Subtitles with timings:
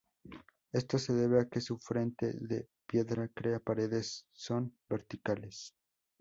[0.71, 5.75] Esto se debe a que su frente de piedra crea paredes son verticales.